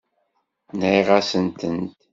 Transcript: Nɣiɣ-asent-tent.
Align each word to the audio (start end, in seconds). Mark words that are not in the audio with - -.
Nɣiɣ-asent-tent. 0.79 1.95